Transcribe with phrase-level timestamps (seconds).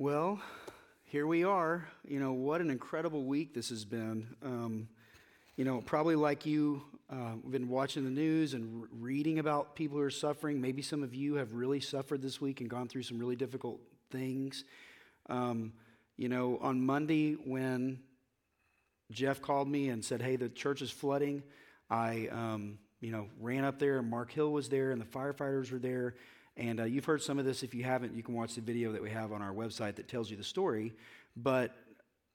[0.00, 0.40] Well,
[1.06, 1.88] here we are.
[2.06, 4.28] You know, what an incredible week this has been.
[4.44, 4.88] Um,
[5.56, 9.74] you know, probably like you, uh, we've been watching the news and r- reading about
[9.74, 10.60] people who are suffering.
[10.60, 13.80] Maybe some of you have really suffered this week and gone through some really difficult
[14.12, 14.62] things.
[15.28, 15.72] Um,
[16.16, 17.98] you know, on Monday, when
[19.10, 21.42] Jeff called me and said, Hey, the church is flooding,
[21.90, 25.72] I, um, you know, ran up there, and Mark Hill was there, and the firefighters
[25.72, 26.14] were there.
[26.58, 27.62] And uh, you've heard some of this.
[27.62, 30.08] If you haven't, you can watch the video that we have on our website that
[30.08, 30.92] tells you the story.
[31.36, 31.74] But,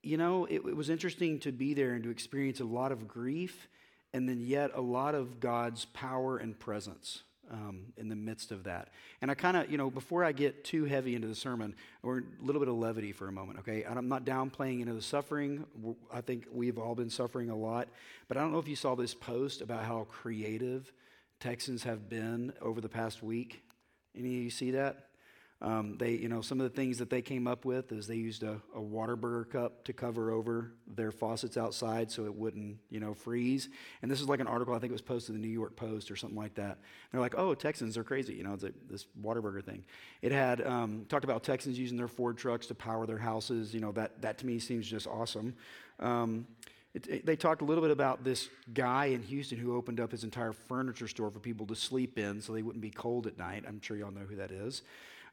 [0.01, 3.07] you know, it, it was interesting to be there and to experience a lot of
[3.07, 3.67] grief
[4.13, 8.63] and then yet a lot of God's power and presence um, in the midst of
[8.63, 8.89] that.
[9.21, 12.19] And I kind of, you know, before I get too heavy into the sermon, or
[12.19, 13.83] a little bit of levity for a moment, okay?
[13.83, 15.65] And I'm not downplaying into the suffering.
[16.13, 17.89] I think we've all been suffering a lot.
[18.27, 20.91] But I don't know if you saw this post about how creative
[21.39, 23.63] Texans have been over the past week.
[24.17, 25.07] Any of you see that?
[25.63, 28.17] Um, they, you know, some of the things that they came up with is they
[28.17, 32.99] used a, a Whataburger cup to cover over their faucets outside so it wouldn't, you
[32.99, 33.69] know, freeze.
[34.01, 35.77] And this is like an article I think it was posted in the New York
[35.77, 36.71] Post or something like that.
[36.71, 36.77] And
[37.13, 39.85] they're like, oh, Texans are crazy, you know, it's a, this Whataburger thing.
[40.21, 43.73] It had um, talked about Texans using their Ford trucks to power their houses.
[43.73, 45.55] You know, that that to me seems just awesome.
[46.01, 46.45] Um,
[46.93, 50.11] it, it, they talked a little bit about this guy in Houston who opened up
[50.11, 53.37] his entire furniture store for people to sleep in so they wouldn't be cold at
[53.37, 53.63] night.
[53.67, 54.83] I'm sure y'all know who that is.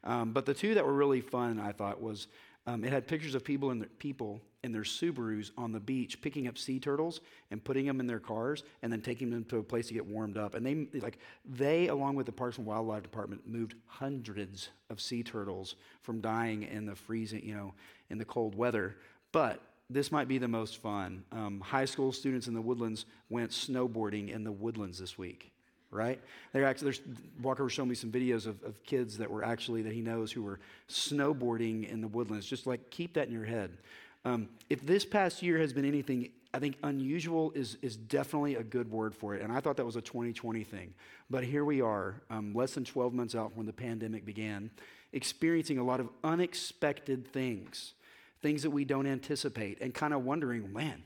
[0.03, 2.27] Um, but the two that were really fun, I thought, was
[2.65, 6.21] um, it had pictures of people in their, people in their Subarus on the beach
[6.21, 9.57] picking up sea turtles and putting them in their cars and then taking them to
[9.57, 10.55] a place to get warmed up.
[10.55, 15.23] And they like they, along with the Parks and Wildlife Department, moved hundreds of sea
[15.23, 17.73] turtles from dying in the freezing, you know,
[18.09, 18.97] in the cold weather.
[19.31, 19.61] But
[19.93, 21.23] this might be the most fun.
[21.31, 25.51] Um, high school students in the woodlands went snowboarding in the woodlands this week
[25.91, 26.19] right?
[26.53, 26.93] They're actually,
[27.41, 30.31] Walker was showing me some videos of, of kids that were actually, that he knows,
[30.31, 32.45] who were snowboarding in the woodlands.
[32.45, 33.77] Just like keep that in your head.
[34.23, 38.63] Um, if this past year has been anything, I think unusual is, is definitely a
[38.63, 39.41] good word for it.
[39.41, 40.93] And I thought that was a 2020 thing.
[41.29, 44.69] But here we are, um, less than 12 months out from when the pandemic began,
[45.11, 47.93] experiencing a lot of unexpected things,
[48.41, 51.03] things that we don't anticipate, and kind of wondering, man,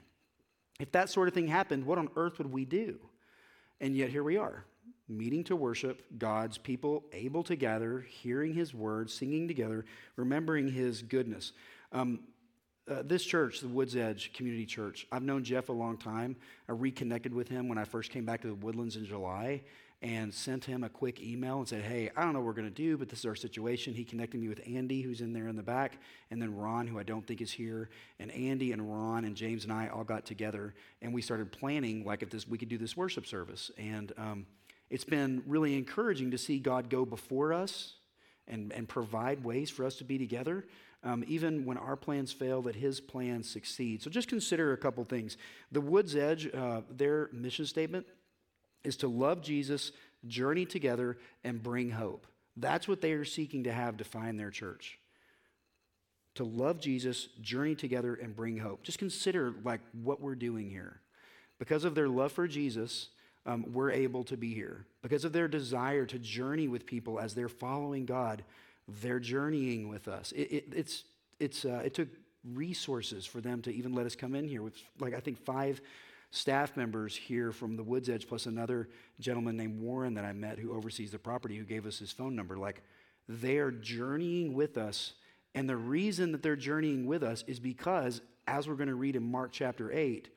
[0.80, 3.00] if that sort of thing happened, what on earth would we do?
[3.82, 4.66] And yet here we are
[5.08, 9.86] meeting to worship, God's people able to gather, hearing his word, singing together,
[10.16, 11.52] remembering his goodness.
[11.92, 12.22] Um,
[12.90, 16.36] uh, this church, the Woods Edge Community Church, I've known Jeff a long time.
[16.68, 19.62] I reconnected with him when I first came back to the Woodlands in July
[20.02, 22.68] and sent him a quick email and said, Hey, I don't know what we're going
[22.68, 23.94] to do, but this is our situation.
[23.94, 26.00] He connected me with Andy, who's in there in the back,
[26.32, 27.90] and then Ron, who I don't think is here.
[28.20, 32.04] And Andy and Ron and James and I all got together and we started planning
[32.06, 33.72] like if this we could do this worship service.
[33.78, 34.46] And um,
[34.90, 37.94] it's been really encouraging to see God go before us
[38.48, 40.66] and, and provide ways for us to be together.
[41.04, 44.02] Um, even when our plans fail, that his plans succeed.
[44.02, 45.38] So just consider a couple things.
[45.72, 48.08] The Woods Edge, uh, their mission statement
[48.86, 49.92] is to love Jesus,
[50.28, 52.28] journey together, and bring hope.
[52.58, 55.00] That's what they are seeking to have define their church.
[56.36, 58.84] To love Jesus, journey together, and bring hope.
[58.84, 61.00] Just consider like what we're doing here.
[61.60, 63.10] Because of their love for Jesus,
[63.46, 64.86] um, we're able to be here.
[65.02, 68.44] Because of their desire to journey with people as they're following God,
[69.02, 70.32] they're journeying with us.
[70.34, 71.04] It, it, it's,
[71.40, 72.10] it's, uh, it took
[72.54, 75.82] resources for them to even let us come in here with, like, I think five
[76.36, 80.60] staff members here from the Woods Edge, plus another gentleman named Warren that I met
[80.60, 82.58] who oversees the property, who gave us his phone number.
[82.58, 82.84] Like,
[83.28, 85.14] they're journeying with us.
[85.54, 89.16] And the reason that they're journeying with us is because, as we're going to read
[89.16, 90.30] in Mark chapter 8,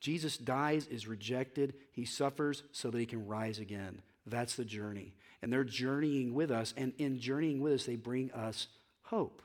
[0.00, 4.02] Jesus dies, is rejected, he suffers so that he can rise again.
[4.26, 5.14] That's the journey.
[5.40, 8.66] And they're journeying with us, and in journeying with us, they bring us
[9.02, 9.42] hope.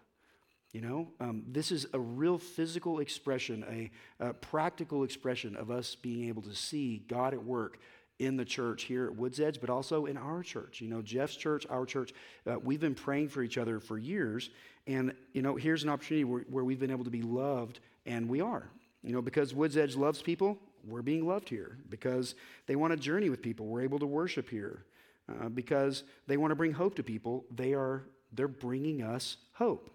[0.73, 5.93] You know, um, this is a real physical expression, a, a, practical expression of us
[5.93, 7.77] being able to see God at work
[8.17, 10.81] in the church here at Woods Edge, but also in our church.
[10.81, 12.11] You know, Jeff's church, our church,
[12.47, 14.49] uh, we've been praying for each other for years.
[14.87, 18.27] And, you know, here's an opportunity where, where we've been able to be loved, and
[18.27, 18.67] we are.
[19.03, 21.77] You know, because Woods Edge loves people, we're being loved here.
[21.87, 22.33] Because
[22.65, 24.85] they want to journey with people, we're able to worship here.
[25.29, 29.91] Uh, because they want to bring hope to people, they are they're bringing us hope.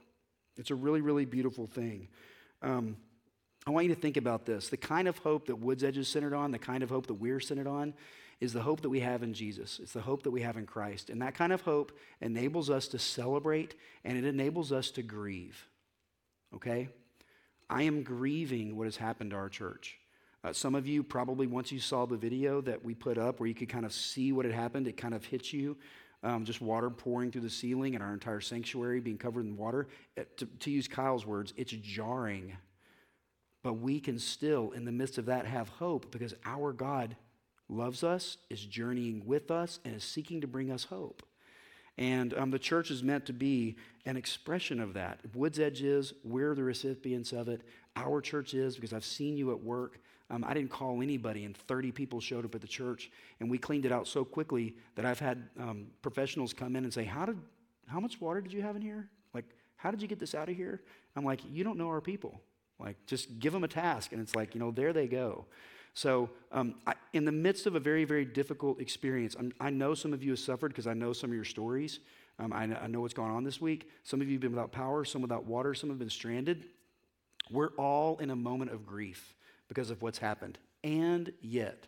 [0.59, 2.09] It's a really, really beautiful thing.
[2.63, 2.97] Um,
[3.67, 4.69] I want you to think about this.
[4.69, 7.15] The kind of hope that Woods Edge is centered on, the kind of hope that
[7.15, 7.95] we're centered on,
[8.41, 9.81] is the hope that we have in Jesus.
[9.83, 11.11] It's the hope that we have in Christ.
[11.11, 13.75] And that kind of hope enables us to celebrate
[14.05, 15.67] and it enables us to grieve.
[16.55, 16.89] Okay?
[17.69, 19.99] I am grieving what has happened to our church.
[20.45, 23.49] Uh, some of you probably, once you saw the video that we put up where
[23.49, 25.77] you could kind of see what had happened, it kind of hit you.
[26.23, 29.89] Um, just water pouring through the ceiling and our entire sanctuary being covered in water.
[30.19, 32.57] Uh, to, to use Kyle's words, it's jarring.
[33.63, 37.17] But we can still, in the midst of that, have hope because our God
[37.69, 41.23] loves us, is journeying with us, and is seeking to bring us hope.
[41.99, 43.77] And um, the church is meant to be
[44.07, 45.21] an expression of that.
[45.35, 47.63] Woods Edge is, we're the recipients of it.
[47.97, 49.99] Our church is, because I've seen you at work.
[50.31, 53.11] Um, I didn't call anybody, and 30 people showed up at the church,
[53.41, 56.93] and we cleaned it out so quickly that I've had um, professionals come in and
[56.93, 57.39] say, how, did,
[57.87, 59.09] how much water did you have in here?
[59.33, 59.47] Like,
[59.77, 60.83] how did you get this out of here?
[61.17, 62.43] I'm like, you don't know our people.
[62.79, 65.47] Like, just give them a task, and it's like, you know, there they go.
[65.95, 69.95] So, um, I, in the midst of a very, very difficult experience, I'm, i know
[69.95, 72.01] some of you have suffered because I know some of your stories.
[72.39, 73.91] Um, I, I, know what's going on this week.
[74.05, 76.67] Some of you have been without power, some without water, some have been stranded.
[77.51, 79.35] We're all in a moment of grief
[79.69, 80.59] because of what's happened.
[80.83, 81.87] And yet,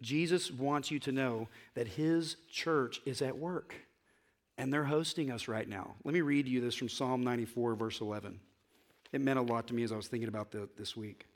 [0.00, 3.74] Jesus wants you to know that his church is at work
[4.58, 5.94] and they're hosting us right now.
[6.04, 8.40] Let me read you this from Psalm 94, verse 11.
[9.12, 11.26] It meant a lot to me as I was thinking about the, this week.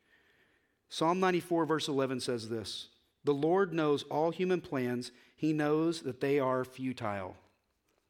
[0.88, 2.88] Psalm 94, verse 11 says this
[3.24, 7.36] The Lord knows all human plans, He knows that they are futile.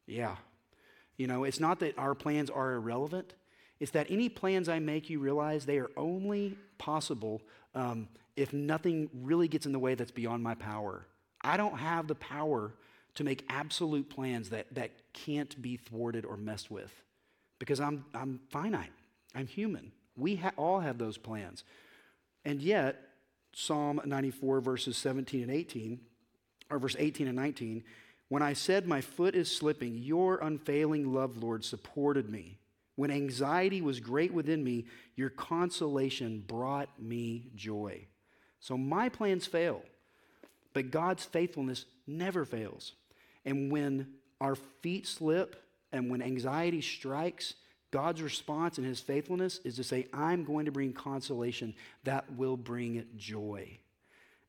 [0.07, 0.37] Yeah.
[1.17, 3.35] You know, it's not that our plans are irrelevant,
[3.79, 7.41] it's that any plans I make, you realize they are only possible
[7.75, 11.05] um, if nothing really gets in the way that's beyond my power.
[11.41, 12.73] I don't have the power
[13.15, 16.91] to make absolute plans that, that can't be thwarted or messed with
[17.59, 18.91] because I'm, I'm finite,
[19.35, 19.91] I'm human.
[20.15, 21.63] We ha- all have those plans.
[22.45, 23.01] And yet,
[23.53, 25.99] Psalm 94, verses 17 and 18,
[26.69, 27.83] or verse 18 and 19,
[28.29, 32.59] when I said, My foot is slipping, your unfailing love, Lord, supported me.
[33.01, 38.05] When anxiety was great within me, your consolation brought me joy.
[38.59, 39.81] So my plans fail,
[40.75, 42.91] but God's faithfulness never fails.
[43.43, 44.09] And when
[44.39, 45.55] our feet slip
[45.91, 47.55] and when anxiety strikes,
[47.89, 52.55] God's response and his faithfulness is to say, I'm going to bring consolation that will
[52.55, 53.79] bring joy.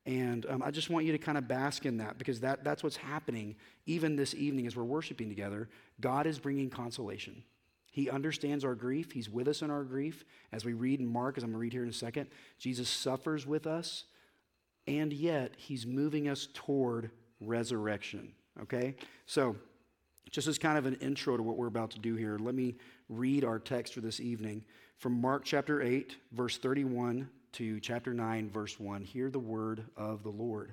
[0.04, 2.82] And um, I just want you to kind of bask in that because that, that's
[2.82, 3.56] what's happening
[3.86, 5.70] even this evening as we're worshiping together.
[6.02, 7.44] God is bringing consolation.
[7.92, 9.12] He understands our grief.
[9.12, 10.24] He's with us in our grief.
[10.50, 12.28] As we read in Mark, as I'm going to read here in a second,
[12.58, 14.04] Jesus suffers with us,
[14.86, 18.32] and yet he's moving us toward resurrection.
[18.62, 18.96] Okay?
[19.26, 19.56] So,
[20.30, 22.76] just as kind of an intro to what we're about to do here, let me
[23.10, 24.64] read our text for this evening
[24.96, 29.02] from Mark chapter 8, verse 31 to chapter 9, verse 1.
[29.02, 30.72] Hear the word of the Lord.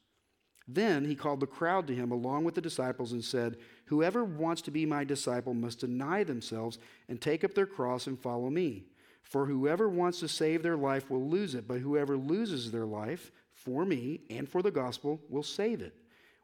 [0.67, 4.61] Then he called the crowd to him along with the disciples and said, Whoever wants
[4.63, 6.77] to be my disciple must deny themselves
[7.09, 8.85] and take up their cross and follow me.
[9.23, 13.31] For whoever wants to save their life will lose it, but whoever loses their life
[13.51, 15.95] for me and for the gospel will save it.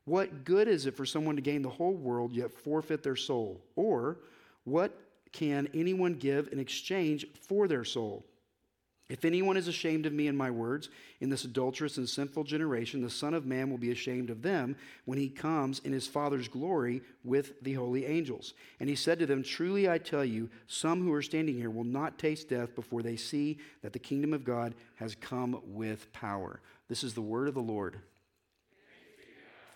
[0.06, 3.62] What good is it for someone to gain the whole world yet forfeit their soul?
[3.76, 4.20] Or
[4.64, 4.98] what
[5.34, 8.26] can anyone give in exchange for their soul?
[9.10, 10.90] If anyone is ashamed of me and my words
[11.22, 14.76] in this adulterous and sinful generation, the Son of Man will be ashamed of them
[15.06, 18.54] when he comes in his Father's glory with the holy angels.
[18.82, 21.86] And he said to them, Truly I tell you, some who are standing here will
[21.86, 26.60] not taste death before they see that the kingdom of God has come with power.
[26.90, 28.00] This is the word of the Lord.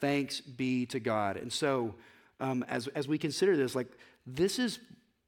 [0.02, 1.38] Thanks be to God.
[1.38, 1.96] And so,
[2.42, 3.88] um, as, as we consider this, like
[4.28, 4.80] this is,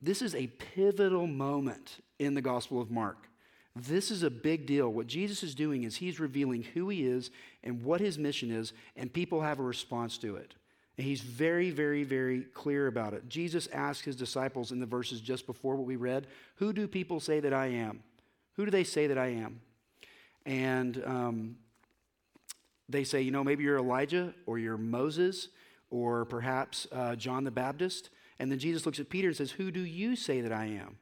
[0.01, 3.29] this is a pivotal moment in the Gospel of Mark.
[3.75, 4.89] This is a big deal.
[4.89, 7.31] What Jesus is doing is he's revealing who he is
[7.63, 10.53] and what his mission is, and people have a response to it.
[10.97, 13.27] And he's very, very, very clear about it.
[13.27, 17.19] Jesus asked his disciples in the verses just before what we read, Who do people
[17.19, 18.03] say that I am?
[18.57, 19.61] Who do they say that I am?
[20.45, 21.57] And um,
[22.89, 25.47] they say, you know, maybe you're Elijah or you're Moses
[25.89, 28.09] or perhaps uh, John the Baptist.
[28.37, 30.97] And then Jesus looks at Peter and says, Who do you say that I am?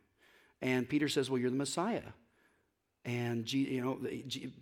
[0.61, 2.13] And Peter says, Well, you're the Messiah.
[3.03, 4.00] And you know,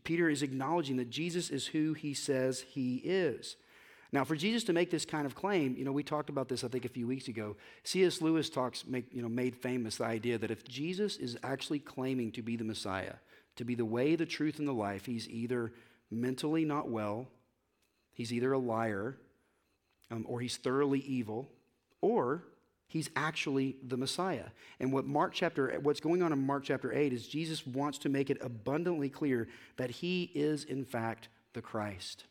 [0.03, 3.57] Peter is acknowledging that Jesus is who he says he is.
[4.11, 6.63] Now, for Jesus to make this kind of claim, you know, we talked about this,
[6.63, 7.55] I think, a few weeks ago.
[7.83, 8.21] C.S.
[8.21, 12.31] Lewis talks, make, you know, made famous the idea that if Jesus is actually claiming
[12.31, 13.15] to be the Messiah,
[13.57, 15.73] to be the way, the truth, and the life, he's either
[16.09, 17.27] mentally not well,
[18.13, 19.15] he's either a liar,
[20.09, 21.47] um, or he's thoroughly evil,
[22.01, 22.43] or
[22.89, 24.47] He's actually the Messiah.
[24.79, 28.09] And what Mark chapter what's going on in Mark chapter 8 is Jesus wants to
[28.09, 32.25] make it abundantly clear that he is in fact the Christ.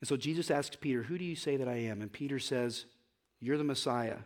[0.00, 2.86] And so Jesus asks Peter, "Who do you say that I am?" And Peter says,
[3.40, 4.18] "You're the Messiah."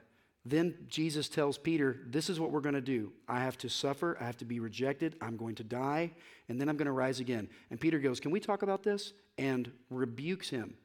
[0.45, 3.13] Then Jesus tells Peter, This is what we're going to do.
[3.27, 4.17] I have to suffer.
[4.21, 5.17] I have to be rejected.
[5.21, 6.13] I'm going to die.
[6.49, 7.49] And then I'm going to rise again.
[7.71, 9.13] And Peter goes, Can we talk about this?
[9.39, 10.77] And rebukes him.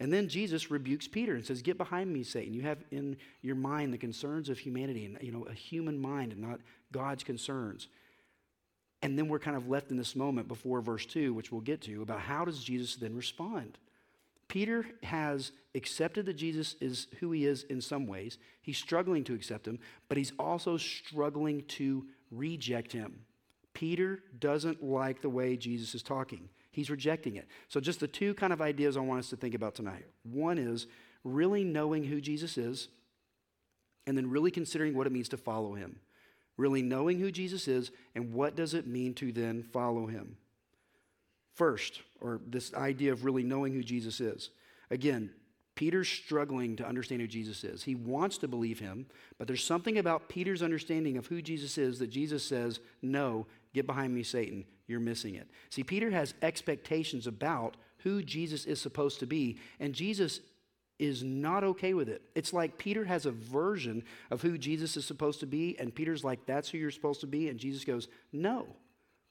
[0.00, 2.54] And then Jesus rebukes Peter and says, Get behind me, Satan.
[2.54, 6.32] You have in your mind the concerns of humanity and you know, a human mind
[6.32, 6.60] and not
[6.92, 7.88] God's concerns.
[9.02, 11.80] And then we're kind of left in this moment before verse 2, which we'll get
[11.82, 13.78] to, about how does Jesus then respond?
[14.48, 18.38] Peter has accepted that Jesus is who he is in some ways.
[18.62, 19.78] He's struggling to accept him,
[20.08, 23.20] but he's also struggling to reject him.
[23.74, 27.48] Peter doesn't like the way Jesus is talking, he's rejecting it.
[27.68, 30.06] So, just the two kind of ideas I want us to think about tonight.
[30.22, 30.86] One is
[31.24, 32.88] really knowing who Jesus is,
[34.06, 36.00] and then really considering what it means to follow him.
[36.56, 40.36] Really knowing who Jesus is, and what does it mean to then follow him
[41.54, 44.50] first, or this idea of really knowing who Jesus is.
[44.90, 45.30] Again,
[45.74, 47.82] Peter's struggling to understand who Jesus is.
[47.82, 49.06] He wants to believe him,
[49.38, 53.86] but there's something about Peter's understanding of who Jesus is that Jesus says, No, get
[53.86, 54.64] behind me, Satan.
[54.88, 55.48] You're missing it.
[55.70, 60.40] See, Peter has expectations about who Jesus is supposed to be, and Jesus
[60.98, 62.22] is not okay with it.
[62.34, 66.24] It's like Peter has a version of who Jesus is supposed to be, and Peter's
[66.24, 67.48] like, That's who you're supposed to be.
[67.48, 68.66] And Jesus goes, No,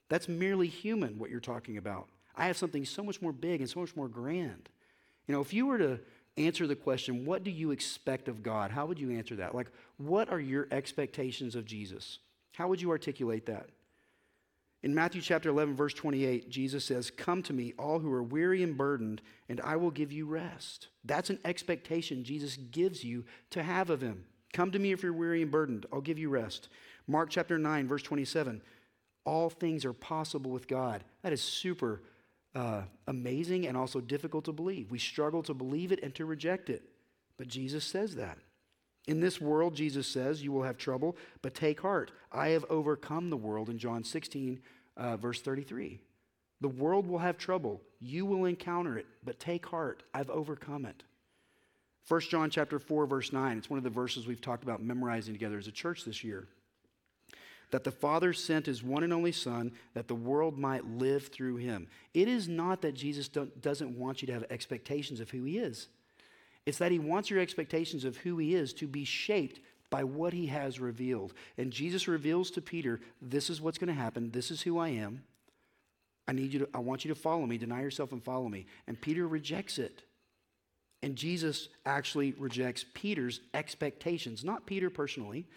[0.10, 2.08] that's merely human, what you're talking about.
[2.36, 4.70] I have something so much more big and so much more grand.
[5.28, 6.00] You know, if you were to
[6.38, 8.70] answer the question, what do you expect of God?
[8.70, 9.56] How would you answer that?
[9.56, 12.20] Like, what are your expectations of Jesus?
[12.54, 13.70] How would you articulate that?
[14.84, 18.62] In Matthew chapter 11, verse 28, Jesus says, Come to me, all who are weary
[18.62, 20.90] and burdened, and I will give you rest.
[21.04, 24.26] That's an expectation Jesus gives you to have of him.
[24.54, 26.70] Come to me if you're weary and burdened, I'll give you rest.
[27.08, 28.62] Mark chapter 9, verse 27,
[29.26, 31.04] all things are possible with God.
[31.24, 32.04] That is super
[32.54, 34.92] uh, amazing and also difficult to believe.
[34.92, 36.84] We struggle to believe it and to reject it.
[37.38, 38.38] But Jesus says that.
[39.08, 42.12] In this world, Jesus says, you will have trouble, but take heart.
[42.32, 44.60] I have overcome the world in John 16,
[44.98, 46.00] uh, verse 33.
[46.60, 47.82] The world will have trouble.
[48.02, 50.04] You will encounter it, but take heart.
[50.14, 51.04] I've overcome it.
[52.08, 53.58] 1 John chapter 4, verse 9.
[53.58, 56.48] It's one of the verses we've talked about memorizing together as a church this year
[57.72, 61.58] that the Father sent his one and only Son that the world might live through
[61.58, 61.88] him.
[62.14, 65.90] It is not that Jesus doesn't want you to have expectations of who he is,
[66.68, 70.34] it's that he wants your expectations of who he is to be shaped by what
[70.34, 71.34] he has revealed.
[71.58, 74.90] And Jesus reveals to Peter, this is what's going to happen, this is who I
[74.90, 75.24] am.
[76.28, 78.66] I need you to I want you to follow me, deny yourself and follow me.
[78.86, 80.04] And Peter rejects it.
[81.02, 85.48] And Jesus actually rejects Peter's expectations, not Peter personally,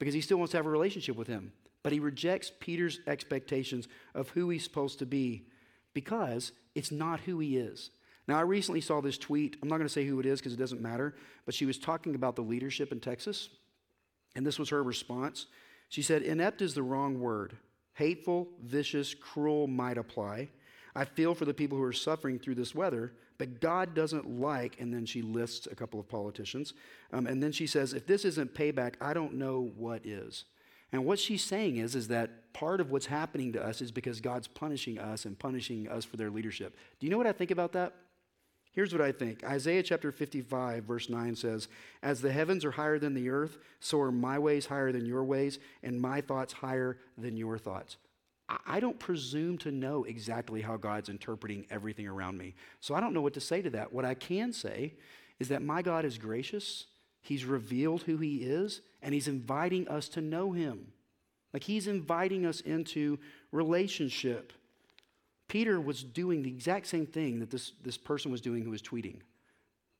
[0.00, 1.52] because he still wants to have a relationship with him.
[1.84, 5.46] But he rejects Peter's expectations of who he's supposed to be
[5.94, 7.90] because it's not who he is.
[8.28, 9.56] Now, I recently saw this tweet.
[9.62, 11.14] I'm not going to say who it is because it doesn't matter,
[11.44, 13.48] but she was talking about the leadership in Texas.
[14.34, 15.46] And this was her response.
[15.88, 17.56] She said, Inept is the wrong word.
[17.94, 20.48] Hateful, vicious, cruel might apply.
[20.94, 24.80] I feel for the people who are suffering through this weather, but God doesn't like,
[24.80, 26.74] and then she lists a couple of politicians.
[27.12, 30.44] Um, and then she says, if this isn't payback, I don't know what is.
[30.92, 34.20] And what she's saying is, is that part of what's happening to us is because
[34.20, 36.76] God's punishing us and punishing us for their leadership.
[36.98, 37.92] Do you know what I think about that?
[38.76, 41.68] Here's what I think Isaiah chapter 55, verse 9 says,
[42.02, 45.24] As the heavens are higher than the earth, so are my ways higher than your
[45.24, 47.96] ways, and my thoughts higher than your thoughts.
[48.66, 52.54] I don't presume to know exactly how God's interpreting everything around me.
[52.80, 53.94] So I don't know what to say to that.
[53.94, 54.92] What I can say
[55.40, 56.84] is that my God is gracious,
[57.22, 60.92] He's revealed who He is, and He's inviting us to know Him.
[61.54, 63.18] Like He's inviting us into
[63.52, 64.52] relationship.
[65.48, 68.82] Peter was doing the exact same thing that this, this person was doing who was
[68.82, 69.20] tweeting,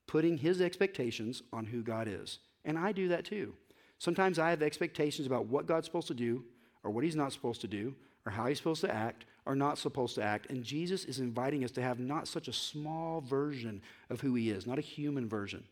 [0.05, 2.39] putting his expectations on who God is.
[2.65, 3.53] And I do that too.
[3.97, 6.43] Sometimes I have expectations about what God's supposed to do
[6.83, 7.95] or what He's not supposed to do
[8.27, 10.49] or how he's supposed to act or not supposed to act.
[10.49, 14.49] And Jesus is inviting us to have not such a small version of who he
[14.49, 15.63] is, not a human version,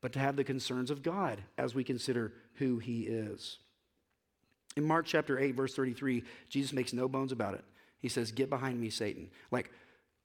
[0.00, 3.58] but to have the concerns of God as we consider who he is.
[4.76, 7.64] In Mark chapter 8, verse 33, Jesus makes no bones about it.
[8.04, 9.30] He says, Get behind me, Satan.
[9.50, 9.70] Like,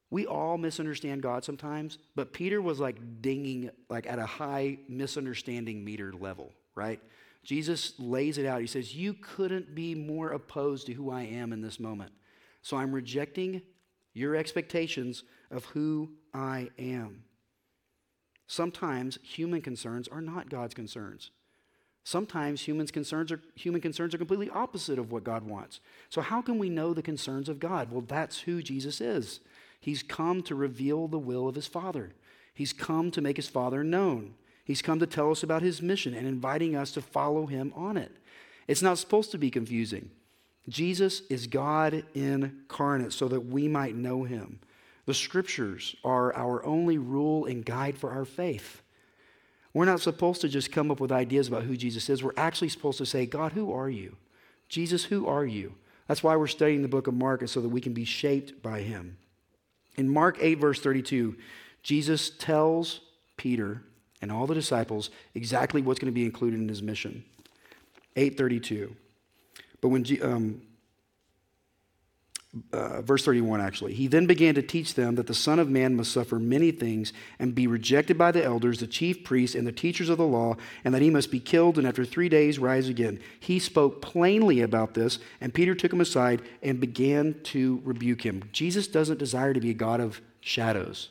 [0.10, 5.86] we all misunderstand God sometimes, but Peter was like dinging, like at a high misunderstanding
[5.86, 7.00] meter level, right?
[7.46, 8.60] Jesus lays it out.
[8.60, 12.12] He says, You couldn't be more opposed to who I am in this moment.
[12.64, 13.62] So I'm rejecting
[14.14, 17.24] your expectations of who I am.
[18.46, 21.32] Sometimes human concerns are not God's concerns.
[22.10, 25.80] Sometimes humans concerns are, human concerns are completely opposite of what God wants.
[26.10, 27.92] So, how can we know the concerns of God?
[27.92, 29.42] Well, that's who Jesus is.
[29.80, 32.14] He's come to reveal the will of his Father,
[32.52, 34.34] He's come to make his Father known.
[34.66, 37.96] He's come to tell us about his mission and inviting us to follow him on
[37.96, 38.12] it.
[38.68, 40.10] It's not supposed to be confusing.
[40.68, 44.60] Jesus is God incarnate so that we might know him.
[45.06, 48.82] The scriptures are our only rule and guide for our faith.
[49.74, 52.24] We're not supposed to just come up with ideas about who Jesus is.
[52.24, 54.18] We're actually supposed to say, God, who are you?
[54.68, 55.76] Jesus, who are you?
[56.08, 58.82] That's why we're studying the book of Mark, so that we can be shaped by
[58.82, 59.18] him.
[59.96, 61.36] In Mark 8, verse 32,
[61.84, 63.02] Jesus tells
[63.38, 63.84] Peter
[64.22, 67.24] and all the disciples exactly what's going to be included in his mission.
[68.16, 68.96] 832.
[69.82, 70.62] But when, um,
[72.74, 75.96] uh, verse 31 actually, he then began to teach them that the Son of Man
[75.96, 79.72] must suffer many things and be rejected by the elders, the chief priests, and the
[79.72, 82.90] teachers of the law, and that he must be killed and after three days rise
[82.90, 83.20] again.
[83.40, 88.44] He spoke plainly about this, and Peter took him aside and began to rebuke him.
[88.52, 91.10] Jesus doesn't desire to be a God of shadows.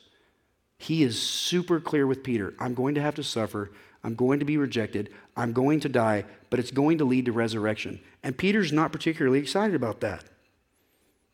[0.77, 3.71] He is super clear with Peter I'm going to have to suffer.
[4.03, 5.09] I'm going to be rejected.
[5.35, 7.99] I'm going to die, but it's going to lead to resurrection.
[8.23, 10.23] And Peter's not particularly excited about that.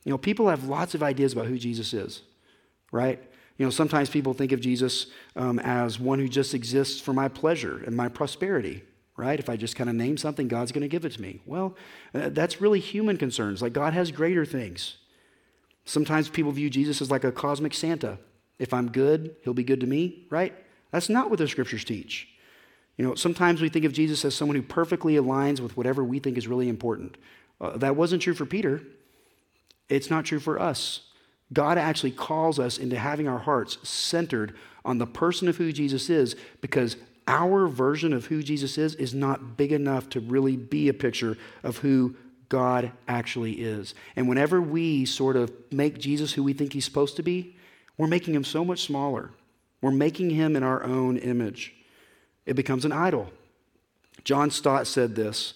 [0.06, 2.22] You know, people have lots of ideas about who Jesus is,
[2.92, 3.22] right?
[3.58, 7.28] You know, sometimes people think of Jesus um, as one who just exists for my
[7.28, 8.84] pleasure and my prosperity,
[9.18, 9.40] right?
[9.40, 11.42] If I just kind of name something, God's going to give it to me.
[11.46, 11.76] Well,
[12.14, 13.62] uh, that's really human concerns.
[13.62, 14.98] Like, God has greater things.
[15.86, 18.20] Sometimes people view Jesus as like a cosmic Santa.
[18.60, 20.54] If I'm good, he'll be good to me, right?
[20.92, 22.28] That's not what the scriptures teach.
[22.98, 26.20] You know, sometimes we think of Jesus as someone who perfectly aligns with whatever we
[26.20, 27.18] think is really important.
[27.60, 28.82] Uh, that wasn't true for Peter.
[29.90, 31.02] It's not true for us.
[31.54, 36.10] God actually calls us into having our hearts centered on the person of who Jesus
[36.10, 40.90] is because our version of who Jesus is is not big enough to really be
[40.90, 42.16] a picture of who
[42.50, 43.96] God actually is.
[44.16, 47.56] And whenever we sort of make Jesus who we think he's supposed to be,
[47.98, 49.32] we're making him so much smaller.
[49.82, 51.74] We're making him in our own image.
[52.46, 53.32] It becomes an idol.
[54.24, 55.56] John Stott said this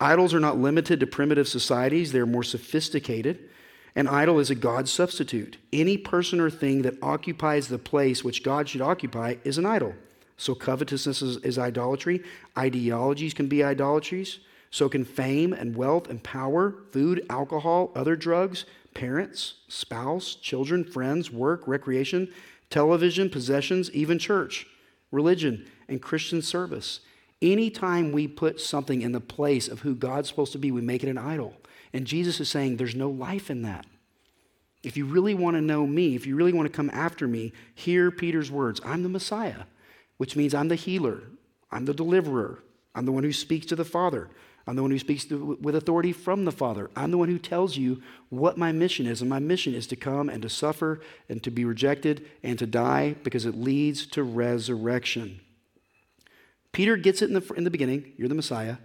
[0.00, 3.50] Idols are not limited to primitive societies, they're more sophisticated.
[3.94, 5.56] An idol is a God substitute.
[5.72, 9.94] Any person or thing that occupies the place which God should occupy is an idol.
[10.36, 12.22] So, covetousness is, is idolatry.
[12.56, 14.38] Ideologies can be idolatries.
[14.70, 21.30] So can fame and wealth and power, food, alcohol, other drugs, parents, spouse, children, friends,
[21.30, 22.28] work, recreation,
[22.70, 24.66] television, possessions, even church,
[25.10, 27.00] religion, and Christian service.
[27.40, 31.02] Anytime we put something in the place of who God's supposed to be, we make
[31.02, 31.54] it an idol.
[31.92, 33.86] And Jesus is saying there's no life in that.
[34.82, 37.52] If you really want to know me, if you really want to come after me,
[37.74, 39.64] hear Peter's words I'm the Messiah,
[40.18, 41.22] which means I'm the healer,
[41.70, 42.62] I'm the deliverer,
[42.94, 44.30] I'm the one who speaks to the Father.
[44.68, 46.90] I'm the one who speaks with authority from the Father.
[46.94, 49.22] I'm the one who tells you what my mission is.
[49.22, 52.66] And my mission is to come and to suffer and to be rejected and to
[52.66, 55.40] die because it leads to resurrection.
[56.72, 58.76] Peter gets it in the, in the beginning you're the Messiah.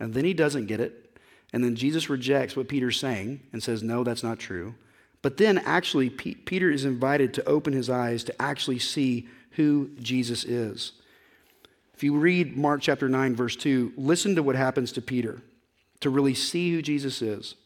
[0.00, 1.07] And then he doesn't get it.
[1.52, 4.74] And then Jesus rejects what Peter's saying and says, no, that's not true.
[5.22, 9.90] But then actually, P- Peter is invited to open his eyes to actually see who
[10.00, 10.92] Jesus is.
[11.94, 15.42] If you read Mark chapter 9, verse 2, listen to what happens to Peter
[16.00, 17.56] to really see who Jesus is.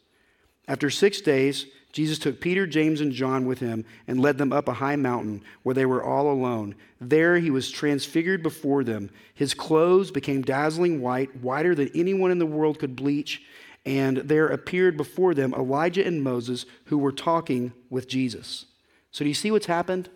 [0.66, 4.68] After six days, Jesus took Peter, James, and John with him and led them up
[4.68, 6.74] a high mountain where they were all alone.
[7.00, 9.10] There he was transfigured before them.
[9.34, 13.42] His clothes became dazzling white, whiter than anyone in the world could bleach.
[13.84, 18.66] And there appeared before them Elijah and Moses who were talking with Jesus.
[19.10, 20.08] So, do you see what's happened?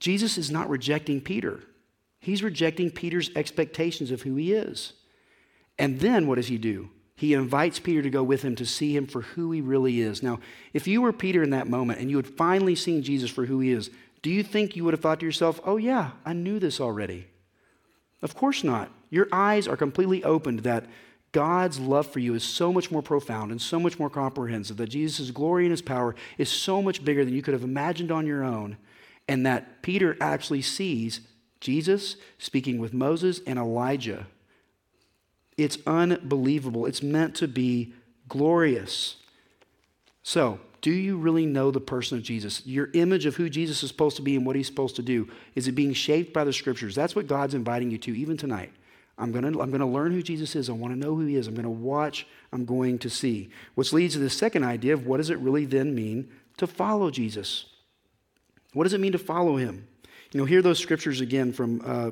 [0.00, 1.60] Jesus is not rejecting Peter.
[2.20, 4.94] He's rejecting Peter's expectations of who he is.
[5.78, 6.90] And then what does he do?
[7.14, 10.22] He invites Peter to go with him to see him for who he really is.
[10.22, 10.38] Now,
[10.72, 13.60] if you were Peter in that moment and you had finally seen Jesus for who
[13.60, 13.90] he is,
[14.22, 17.26] do you think you would have thought to yourself, oh, yeah, I knew this already?
[18.22, 18.90] Of course not.
[19.10, 20.86] Your eyes are completely opened that
[21.32, 24.88] God's love for you is so much more profound and so much more comprehensive, that
[24.88, 28.26] Jesus' glory and his power is so much bigger than you could have imagined on
[28.26, 28.78] your own,
[29.28, 31.20] and that Peter actually sees
[31.60, 34.26] Jesus speaking with Moses and Elijah.
[35.56, 36.86] It's unbelievable.
[36.86, 37.92] It's meant to be
[38.28, 39.16] glorious.
[40.22, 42.64] So, do you really know the person of Jesus?
[42.64, 45.28] Your image of who Jesus is supposed to be and what he's supposed to do,
[45.56, 46.94] is it being shaped by the scriptures?
[46.94, 48.70] That's what God's inviting you to, even tonight.
[49.18, 50.70] I'm going to I'm going to learn who Jesus is.
[50.70, 51.48] I want to know who he is.
[51.48, 52.26] I'm going to watch.
[52.52, 53.50] I'm going to see.
[53.74, 57.10] Which leads to the second idea of what does it really then mean to follow
[57.10, 57.66] Jesus?
[58.72, 59.88] What does it mean to follow him?
[60.32, 62.10] You know, hear those scriptures again from uh,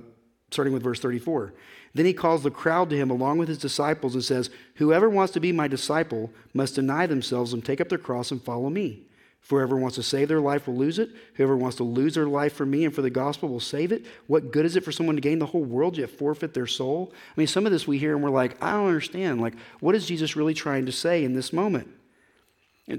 [0.50, 1.54] starting with verse 34.
[1.94, 5.32] Then he calls the crowd to him along with his disciples and says, Whoever wants
[5.34, 9.05] to be my disciple must deny themselves and take up their cross and follow me.
[9.48, 11.11] Whoever wants to save their life will lose it.
[11.35, 14.04] Whoever wants to lose their life for me and for the gospel will save it.
[14.26, 17.12] What good is it for someone to gain the whole world yet forfeit their soul?
[17.14, 19.40] I mean, some of this we hear and we're like, I don't understand.
[19.40, 21.88] Like, what is Jesus really trying to say in this moment?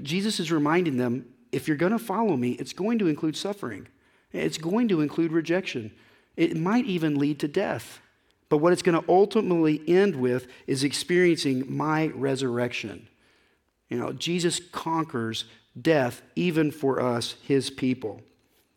[0.02, 3.88] Jesus is reminding them if you're going to follow me, it's going to include suffering,
[4.32, 5.92] it's going to include rejection.
[6.36, 8.00] It might even lead to death.
[8.48, 13.08] But what it's going to ultimately end with is experiencing my resurrection.
[13.88, 15.44] You know, Jesus conquers
[15.80, 18.20] death even for us, his people.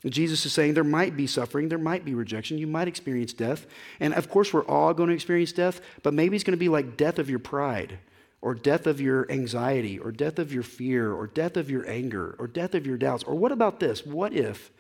[0.06, 3.67] Jesus is saying there might be suffering, there might be rejection, you might experience death.
[3.99, 6.69] And of course, we're all going to experience death, but maybe it's going to be
[6.69, 7.99] like death of your pride,
[8.41, 12.36] or death of your anxiety, or death of your fear, or death of your anger,
[12.39, 13.23] or death of your doubts.
[13.23, 14.04] Or what about this?
[14.04, 14.71] What if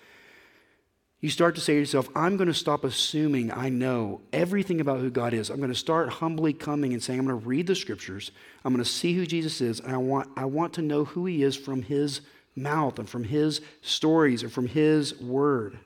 [1.21, 4.99] you start to say to yourself, I'm going to stop assuming I know everything about
[4.99, 5.51] who God is.
[5.51, 8.31] I'm going to start humbly coming and saying, I'm going to read the scriptures.
[8.65, 9.79] I'm going to see who Jesus is.
[9.79, 12.21] And I want, I want to know who he is from his
[12.55, 15.77] mouth and from his stories and from his word.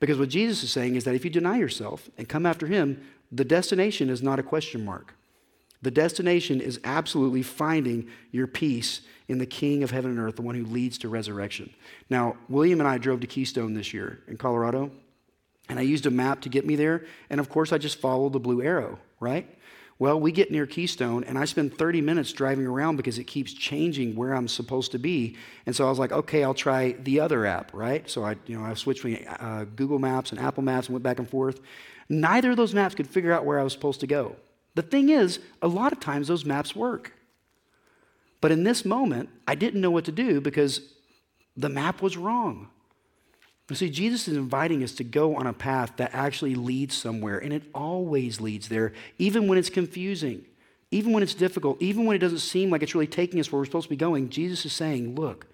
[0.00, 3.02] Because what Jesus is saying is that if you deny yourself and come after him,
[3.30, 5.14] the destination is not a question mark.
[5.82, 10.42] The destination is absolutely finding your peace in the King of heaven and earth, the
[10.42, 11.70] one who leads to resurrection.
[12.10, 14.90] Now, William and I drove to Keystone this year in Colorado,
[15.68, 17.04] and I used a map to get me there.
[17.30, 19.48] And of course, I just followed the blue arrow, right?
[20.00, 23.52] Well, we get near Keystone, and I spend 30 minutes driving around because it keeps
[23.52, 25.36] changing where I'm supposed to be.
[25.66, 28.08] And so I was like, okay, I'll try the other app, right?
[28.08, 31.02] So I, you know, I switched between uh, Google Maps and Apple Maps and went
[31.02, 31.60] back and forth.
[32.08, 34.36] Neither of those maps could figure out where I was supposed to go.
[34.74, 37.12] The thing is, a lot of times those maps work.
[38.40, 40.80] But in this moment, I didn't know what to do because
[41.56, 42.68] the map was wrong.
[43.68, 47.38] You see, Jesus is inviting us to go on a path that actually leads somewhere,
[47.38, 50.44] and it always leads there, even when it's confusing,
[50.90, 53.60] even when it's difficult, even when it doesn't seem like it's really taking us where
[53.60, 54.28] we're supposed to be going.
[54.28, 55.46] Jesus is saying, Look,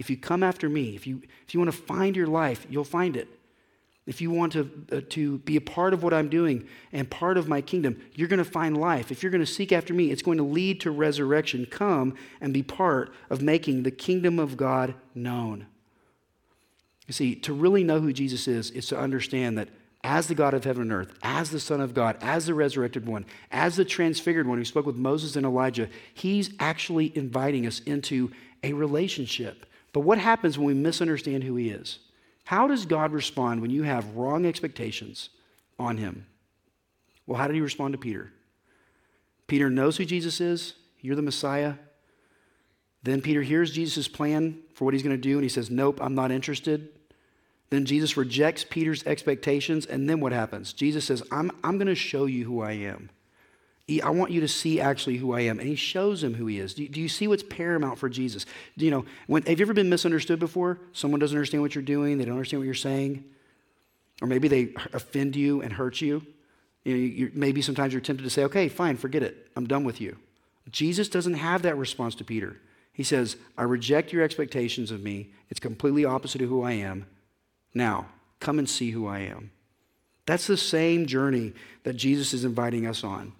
[0.00, 2.82] if you come after me, if you, if you want to find your life, you'll
[2.82, 3.28] find it.
[4.06, 7.36] If you want to, uh, to be a part of what I'm doing and part
[7.36, 9.12] of my kingdom, you're going to find life.
[9.12, 11.66] If you're going to seek after me, it's going to lead to resurrection.
[11.66, 15.66] Come and be part of making the kingdom of God known.
[17.06, 19.68] You see, to really know who Jesus is, is to understand that
[20.02, 23.06] as the God of heaven and earth, as the Son of God, as the resurrected
[23.06, 27.80] one, as the transfigured one who spoke with Moses and Elijah, he's actually inviting us
[27.80, 28.30] into
[28.62, 29.66] a relationship.
[29.92, 31.98] But what happens when we misunderstand who he is?
[32.50, 35.30] How does God respond when you have wrong expectations
[35.78, 36.26] on him?
[37.24, 38.32] Well, how did he respond to Peter?
[39.46, 40.74] Peter knows who Jesus is.
[41.00, 41.74] You're the Messiah.
[43.04, 46.00] Then Peter hears Jesus' plan for what he's going to do, and he says, Nope,
[46.02, 46.88] I'm not interested.
[47.68, 50.72] Then Jesus rejects Peter's expectations, and then what happens?
[50.72, 53.10] Jesus says, I'm, I'm going to show you who I am.
[53.98, 55.58] I want you to see actually who I am.
[55.58, 56.74] And he shows him who he is.
[56.74, 58.46] Do, do you see what's paramount for Jesus?
[58.76, 60.78] Do you know, when, have you ever been misunderstood before?
[60.92, 63.24] Someone doesn't understand what you're doing, they don't understand what you're saying.
[64.22, 66.22] Or maybe they offend you and hurt you.
[66.84, 69.48] you, know, you maybe sometimes you're tempted to say, okay, fine, forget it.
[69.56, 70.16] I'm done with you.
[70.70, 72.58] Jesus doesn't have that response to Peter.
[72.92, 75.30] He says, I reject your expectations of me.
[75.48, 77.06] It's completely opposite of who I am.
[77.72, 78.08] Now,
[78.40, 79.52] come and see who I am.
[80.26, 83.32] That's the same journey that Jesus is inviting us on.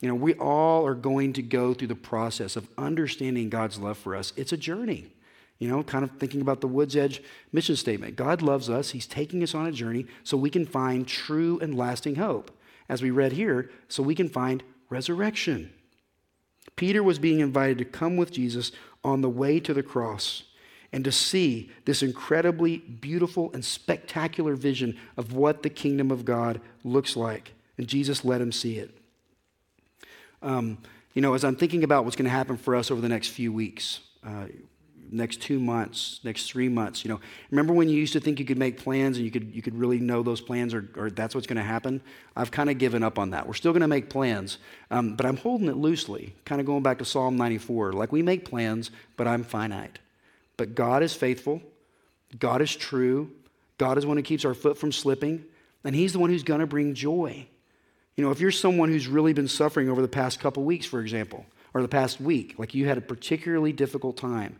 [0.00, 3.98] You know, we all are going to go through the process of understanding God's love
[3.98, 4.32] for us.
[4.36, 5.12] It's a journey.
[5.58, 7.20] You know, kind of thinking about the Woods Edge
[7.52, 8.14] mission statement.
[8.14, 8.90] God loves us.
[8.90, 12.52] He's taking us on a journey so we can find true and lasting hope.
[12.88, 15.72] As we read here, so we can find resurrection.
[16.76, 20.44] Peter was being invited to come with Jesus on the way to the cross
[20.92, 26.60] and to see this incredibly beautiful and spectacular vision of what the kingdom of God
[26.84, 27.52] looks like.
[27.76, 28.97] And Jesus let him see it.
[30.42, 30.78] Um,
[31.14, 33.28] you know, as I'm thinking about what's going to happen for us over the next
[33.28, 34.46] few weeks, uh,
[35.10, 37.20] next two months, next three months, you know,
[37.50, 39.74] remember when you used to think you could make plans and you could, you could
[39.74, 42.00] really know those plans or, or that's what's going to happen?
[42.36, 43.46] I've kind of given up on that.
[43.46, 44.58] We're still going to make plans,
[44.90, 47.92] um, but I'm holding it loosely, kind of going back to Psalm 94.
[47.92, 49.98] Like we make plans, but I'm finite.
[50.56, 51.62] But God is faithful,
[52.38, 53.30] God is true,
[53.78, 55.44] God is one who keeps our foot from slipping,
[55.84, 57.46] and He's the one who's going to bring joy.
[58.18, 61.00] You know, if you're someone who's really been suffering over the past couple weeks, for
[61.00, 64.56] example, or the past week, like you had a particularly difficult time,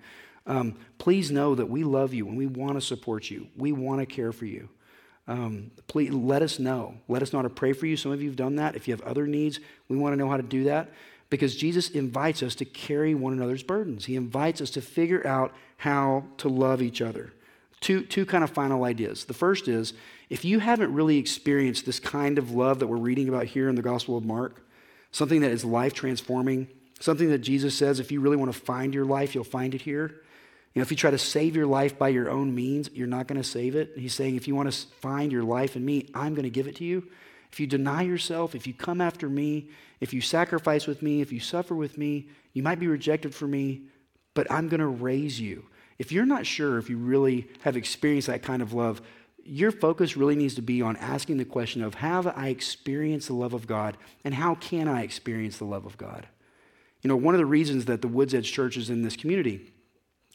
[0.46, 3.48] um, please know that we love you and we want to support you.
[3.56, 4.68] We want to care for you.
[5.26, 6.98] Um, please let us know.
[7.08, 7.96] Let us know how to pray for you.
[7.96, 8.76] Some of you have done that.
[8.76, 10.92] If you have other needs, we want to know how to do that
[11.28, 14.04] because Jesus invites us to carry one another's burdens.
[14.04, 17.32] He invites us to figure out how to love each other.
[17.80, 19.24] Two, two kind of final ideas.
[19.24, 19.92] The first is
[20.28, 23.74] if you haven't really experienced this kind of love that we're reading about here in
[23.74, 24.62] the Gospel of Mark,
[25.10, 26.68] something that is life transforming,
[27.00, 29.82] something that Jesus says if you really want to find your life, you'll find it
[29.82, 30.22] here.
[30.74, 33.26] You know, if you try to save your life by your own means, you're not
[33.26, 33.92] going to save it.
[33.96, 36.66] He's saying, if you want to find your life in me, I'm going to give
[36.66, 37.08] it to you.
[37.50, 41.32] If you deny yourself, if you come after me, if you sacrifice with me, if
[41.32, 43.82] you suffer with me, you might be rejected for me,
[44.34, 45.64] but I'm going to raise you.
[45.98, 49.02] If you're not sure if you really have experienced that kind of love,
[49.44, 53.34] your focus really needs to be on asking the question of have I experienced the
[53.34, 56.28] love of God and how can I experience the love of God?
[57.02, 59.72] You know, one of the reasons that the Woods Edge Church is in this community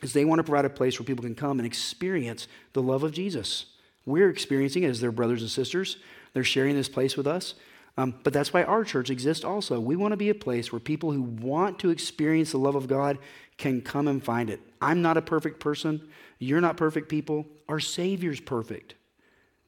[0.02, 3.04] is they want to provide a place where people can come and experience the love
[3.04, 3.65] of Jesus.
[4.06, 5.97] We're experiencing it as their brothers and sisters.
[6.34, 7.54] They're sharing this place with us.
[7.95, 9.79] Um, but that's why our church exists also.
[9.79, 12.88] We want to be a place where people who want to experience the love of
[12.88, 13.19] God
[13.58, 14.60] can come and find it.
[14.82, 16.01] I'm not a perfect person.
[16.39, 17.45] You're not perfect people.
[17.69, 18.95] Our Savior's perfect.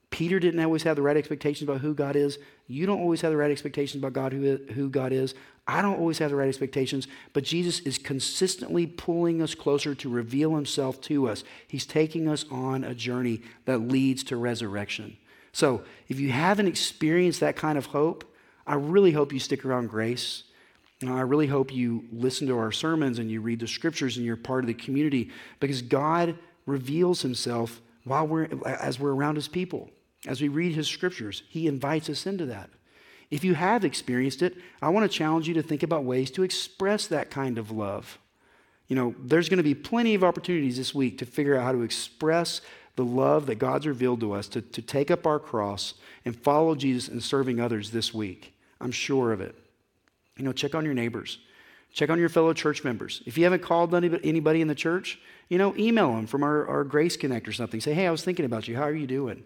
[0.10, 2.40] Peter didn't always have the right expectations about who God is.
[2.68, 5.36] You don't always have the right expectations about God who, who God is.
[5.68, 10.10] I don't always have the right expectations, but Jesus is consistently pulling us closer to
[10.10, 11.44] reveal himself to us.
[11.68, 15.18] He's taking us on a journey that leads to resurrection.
[15.56, 18.30] So, if you haven't experienced that kind of hope,
[18.68, 20.44] I really hope you stick around grace.
[21.08, 24.36] I really hope you listen to our sermons and you read the scriptures and you're
[24.36, 29.90] part of the community because God reveals himself while we're as we're around his people.
[30.28, 32.70] As we read his scriptures, he invites us into that.
[33.32, 36.44] If you have experienced it, I want to challenge you to think about ways to
[36.44, 38.20] express that kind of love.
[38.90, 41.72] You know, there's going to be plenty of opportunities this week to figure out how
[41.72, 42.60] to express
[42.96, 46.76] the love that God's revealed to us, to, to take up our cross and follow
[46.76, 48.54] Jesus in serving others this week.
[48.80, 49.56] I'm sure of it.
[50.38, 51.40] You know, check on your neighbors,
[51.94, 53.22] check on your fellow church members.
[53.26, 56.84] If you haven't called anybody in the church, you know, email them from our, our
[56.84, 57.80] Grace Connect or something.
[57.80, 58.76] Say, hey, I was thinking about you.
[58.76, 59.44] How are you doing?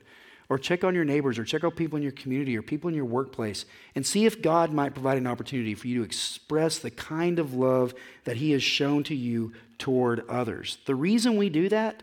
[0.50, 2.96] or check on your neighbors or check out people in your community or people in
[2.96, 6.90] your workplace and see if God might provide an opportunity for you to express the
[6.90, 10.80] kind of love that He has shown to you toward others.
[10.86, 12.02] The reason we do that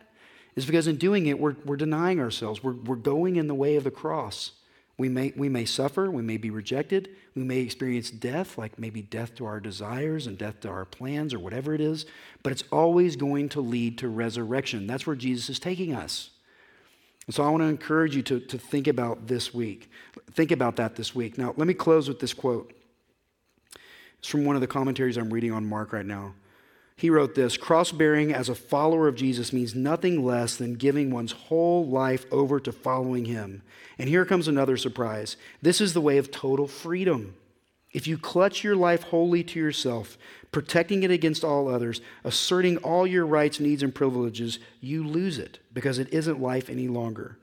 [0.56, 3.76] is because in doing it, we're, we're denying ourselves, we're, we're going in the way
[3.76, 4.52] of the cross.
[4.98, 9.02] We may, we may suffer, we may be rejected, we may experience death, like maybe
[9.02, 12.06] death to our desires and death to our plans or whatever it is,
[12.42, 14.86] but it's always going to lead to resurrection.
[14.86, 16.30] That's where Jesus is taking us.
[17.26, 19.90] And so I want to encourage you to, to think about this week.
[20.32, 21.36] Think about that this week.
[21.36, 22.72] Now, let me close with this quote.
[24.18, 26.34] It's from one of the commentaries I'm reading on Mark right now.
[26.96, 31.10] He wrote this Cross bearing as a follower of Jesus means nothing less than giving
[31.10, 33.62] one's whole life over to following him.
[33.98, 37.34] And here comes another surprise this is the way of total freedom.
[37.92, 40.18] If you clutch your life wholly to yourself,
[40.52, 45.58] protecting it against all others, asserting all your rights, needs, and privileges, you lose it
[45.72, 47.38] because it isn't life any longer.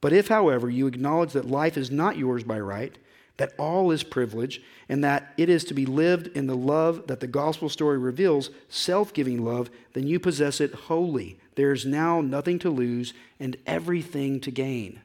[0.00, 2.96] But if, however, you acknowledge that life is not yours by right,
[3.40, 7.20] that all is privilege, and that it is to be lived in the love that
[7.20, 11.40] the gospel story reveals, self giving love, then you possess it wholly.
[11.54, 15.00] There is now nothing to lose and everything to gain.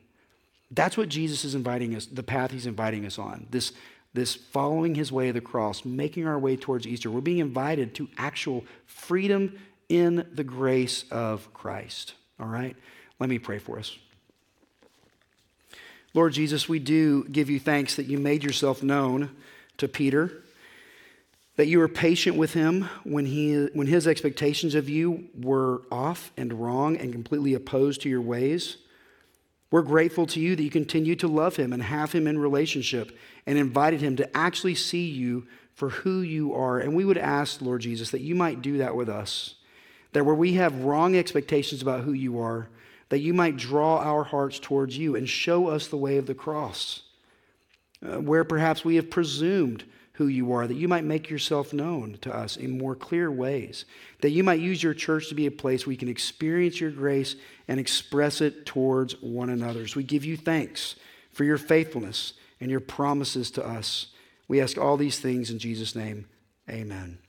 [0.69, 3.47] That's what Jesus is inviting us, the path he's inviting us on.
[3.51, 3.71] This
[4.13, 7.09] this following his way of the cross, making our way towards Easter.
[7.09, 12.15] We're being invited to actual freedom in the grace of Christ.
[12.37, 12.75] All right?
[13.17, 13.97] Let me pray for us.
[16.15, 19.35] Lord Jesus, we do give you thanks that you made yourself known
[19.75, 20.31] to Peter,
[21.57, 26.31] that you were patient with him when, he, when his expectations of you were off
[26.37, 28.77] and wrong and completely opposed to your ways.
[29.69, 33.17] We're grateful to you that you continue to love him and have him in relationship
[33.45, 36.79] and invited him to actually see you for who you are.
[36.79, 39.55] And we would ask, Lord Jesus, that you might do that with us.
[40.13, 42.69] That where we have wrong expectations about who you are,
[43.09, 46.35] that you might draw our hearts towards you and show us the way of the
[46.35, 47.03] cross.
[48.05, 52.17] Uh, where perhaps we have presumed who you are, that you might make yourself known
[52.21, 53.85] to us in more clear ways,
[54.21, 56.91] that you might use your church to be a place where we can experience your
[56.91, 57.35] grace
[57.67, 59.87] and express it towards one another.
[59.87, 60.95] So we give you thanks
[61.31, 64.07] for your faithfulness and your promises to us.
[64.47, 66.27] We ask all these things in Jesus' name.
[66.69, 67.24] Amen.